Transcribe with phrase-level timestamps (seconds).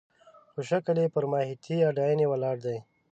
[0.51, 2.77] خو شکل یې پر ماهیتي اډانې ولاړ دی.